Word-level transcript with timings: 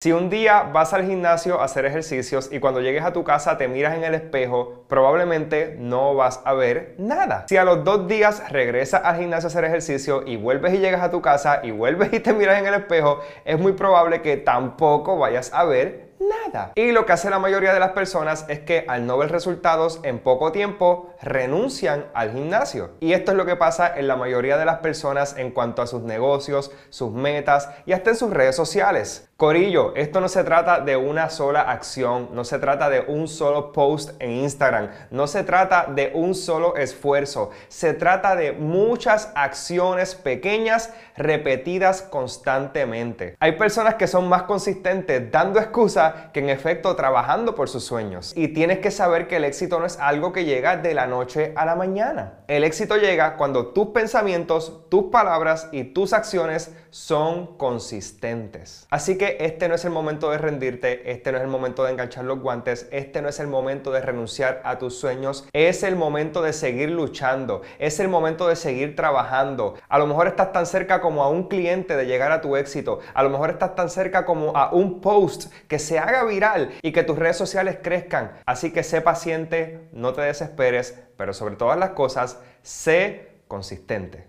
Si 0.00 0.12
un 0.12 0.30
día 0.30 0.62
vas 0.62 0.94
al 0.94 1.04
gimnasio 1.04 1.60
a 1.60 1.64
hacer 1.64 1.84
ejercicios 1.84 2.50
y 2.52 2.60
cuando 2.60 2.80
llegues 2.80 3.02
a 3.02 3.12
tu 3.12 3.24
casa 3.24 3.58
te 3.58 3.66
miras 3.66 3.96
en 3.96 4.04
el 4.04 4.14
espejo, 4.14 4.84
probablemente 4.86 5.74
no 5.76 6.14
vas 6.14 6.40
a 6.44 6.54
ver 6.54 6.94
nada. 6.98 7.46
Si 7.48 7.56
a 7.56 7.64
los 7.64 7.82
dos 7.82 8.06
días 8.06 8.48
regresas 8.48 9.02
al 9.04 9.18
gimnasio 9.18 9.48
a 9.48 9.50
hacer 9.50 9.64
ejercicio 9.64 10.22
y 10.24 10.36
vuelves 10.36 10.74
y 10.74 10.78
llegas 10.78 11.02
a 11.02 11.10
tu 11.10 11.20
casa 11.20 11.62
y 11.64 11.72
vuelves 11.72 12.12
y 12.12 12.20
te 12.20 12.32
miras 12.32 12.60
en 12.60 12.66
el 12.66 12.74
espejo, 12.74 13.18
es 13.44 13.58
muy 13.58 13.72
probable 13.72 14.22
que 14.22 14.36
tampoco 14.36 15.18
vayas 15.18 15.52
a 15.52 15.64
ver 15.64 16.07
nada. 16.20 16.72
Y 16.74 16.92
lo 16.92 17.06
que 17.06 17.12
hace 17.12 17.30
la 17.30 17.38
mayoría 17.38 17.72
de 17.72 17.80
las 17.80 17.92
personas 17.92 18.44
es 18.48 18.60
que 18.60 18.84
al 18.88 19.06
no 19.06 19.18
ver 19.18 19.30
resultados 19.30 20.00
en 20.02 20.18
poco 20.18 20.52
tiempo 20.52 21.10
renuncian 21.20 22.06
al 22.14 22.32
gimnasio. 22.32 22.90
Y 23.00 23.12
esto 23.12 23.32
es 23.32 23.36
lo 23.36 23.46
que 23.46 23.56
pasa 23.56 23.96
en 23.96 24.08
la 24.08 24.16
mayoría 24.16 24.56
de 24.56 24.64
las 24.64 24.78
personas 24.78 25.36
en 25.36 25.50
cuanto 25.50 25.82
a 25.82 25.86
sus 25.86 26.02
negocios, 26.02 26.70
sus 26.90 27.12
metas 27.12 27.68
y 27.86 27.92
hasta 27.92 28.10
en 28.10 28.16
sus 28.16 28.30
redes 28.30 28.56
sociales. 28.56 29.28
Corillo, 29.38 29.94
esto 29.94 30.20
no 30.20 30.28
se 30.28 30.42
trata 30.42 30.80
de 30.80 30.96
una 30.96 31.30
sola 31.30 31.60
acción, 31.60 32.30
no 32.32 32.42
se 32.42 32.58
trata 32.58 32.90
de 32.90 33.02
un 33.06 33.28
solo 33.28 33.70
post 33.70 34.10
en 34.18 34.32
Instagram, 34.32 34.90
no 35.12 35.28
se 35.28 35.44
trata 35.44 35.86
de 35.86 36.10
un 36.12 36.34
solo 36.34 36.74
esfuerzo, 36.74 37.50
se 37.68 37.94
trata 37.94 38.34
de 38.34 38.50
muchas 38.50 39.30
acciones 39.36 40.16
pequeñas 40.16 40.92
repetidas 41.16 42.02
constantemente. 42.02 43.36
Hay 43.38 43.52
personas 43.52 43.94
que 43.94 44.08
son 44.08 44.28
más 44.28 44.42
consistentes 44.42 45.30
dando 45.30 45.60
excusas 45.60 46.07
que 46.32 46.40
en 46.40 46.50
efecto 46.50 46.94
trabajando 46.96 47.54
por 47.54 47.68
sus 47.68 47.84
sueños. 47.84 48.32
Y 48.36 48.48
tienes 48.48 48.78
que 48.78 48.90
saber 48.90 49.28
que 49.28 49.36
el 49.36 49.44
éxito 49.44 49.78
no 49.78 49.86
es 49.86 49.98
algo 49.98 50.32
que 50.32 50.44
llega 50.44 50.76
de 50.76 50.94
la 50.94 51.06
noche 51.06 51.52
a 51.56 51.64
la 51.64 51.74
mañana. 51.74 52.40
El 52.48 52.64
éxito 52.64 52.96
llega 52.96 53.36
cuando 53.36 53.68
tus 53.68 53.88
pensamientos, 53.88 54.80
tus 54.88 55.04
palabras 55.04 55.68
y 55.72 55.84
tus 55.84 56.12
acciones 56.12 56.72
son 56.90 57.58
consistentes. 57.58 58.86
Así 58.90 59.18
que 59.18 59.36
este 59.40 59.68
no 59.68 59.74
es 59.74 59.84
el 59.84 59.90
momento 59.90 60.30
de 60.30 60.38
rendirte, 60.38 61.10
este 61.10 61.32
no 61.32 61.38
es 61.38 61.44
el 61.44 61.50
momento 61.50 61.84
de 61.84 61.92
enganchar 61.92 62.24
los 62.24 62.40
guantes, 62.40 62.88
este 62.90 63.20
no 63.22 63.28
es 63.28 63.40
el 63.40 63.46
momento 63.46 63.90
de 63.90 64.00
renunciar 64.00 64.62
a 64.64 64.78
tus 64.78 64.98
sueños, 64.98 65.46
es 65.52 65.82
el 65.82 65.96
momento 65.96 66.42
de 66.42 66.52
seguir 66.52 66.90
luchando, 66.90 67.62
es 67.78 68.00
el 68.00 68.08
momento 68.08 68.48
de 68.48 68.56
seguir 68.56 68.96
trabajando. 68.96 69.74
A 69.88 69.98
lo 69.98 70.06
mejor 70.06 70.28
estás 70.28 70.52
tan 70.52 70.66
cerca 70.66 71.00
como 71.00 71.22
a 71.22 71.28
un 71.28 71.48
cliente 71.48 71.96
de 71.96 72.06
llegar 72.06 72.32
a 72.32 72.40
tu 72.40 72.56
éxito, 72.56 73.00
a 73.12 73.22
lo 73.22 73.30
mejor 73.30 73.50
estás 73.50 73.74
tan 73.74 73.90
cerca 73.90 74.24
como 74.24 74.56
a 74.56 74.72
un 74.72 75.00
post 75.00 75.52
que 75.68 75.78
haga 75.98 76.24
viral 76.24 76.70
y 76.82 76.92
que 76.92 77.02
tus 77.02 77.18
redes 77.18 77.36
sociales 77.36 77.78
crezcan. 77.82 78.32
Así 78.46 78.72
que 78.72 78.82
sé 78.82 79.00
paciente, 79.00 79.88
no 79.92 80.12
te 80.12 80.22
desesperes, 80.22 80.98
pero 81.16 81.32
sobre 81.32 81.56
todas 81.56 81.78
las 81.78 81.90
cosas, 81.90 82.38
sé 82.62 83.28
consistente. 83.48 84.27